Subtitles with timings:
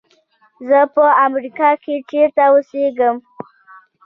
[0.67, 3.15] زه په امریکا کې چېرته اوسېږم.